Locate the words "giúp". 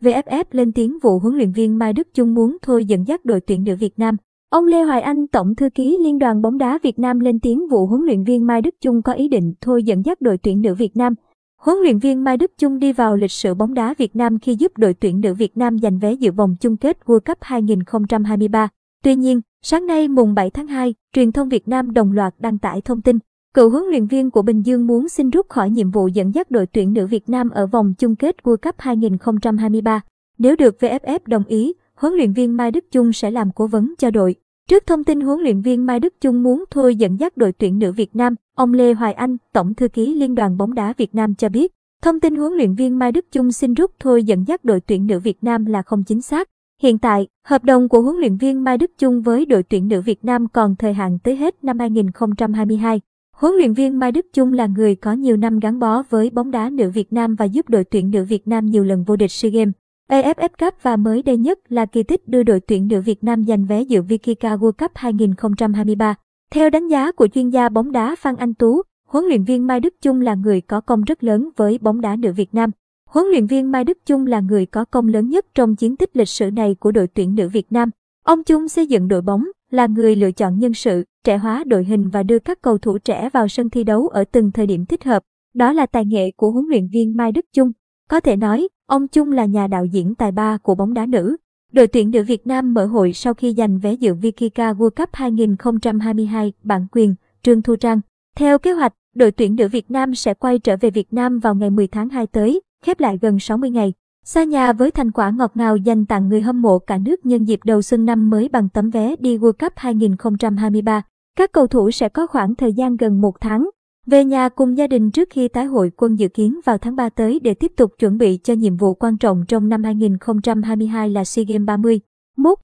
14.54-14.72, 57.44-57.68